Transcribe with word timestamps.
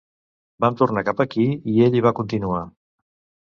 Vam 0.65 0.77
tornar 0.79 1.03
cap 1.11 1.21
aquí 1.27 1.47
i 1.75 1.87
ell 1.87 2.01
hi 2.01 2.05
va 2.09 2.15
continuar. 2.23 2.67